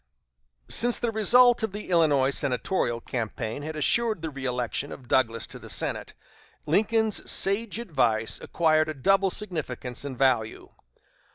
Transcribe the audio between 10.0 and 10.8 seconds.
and value.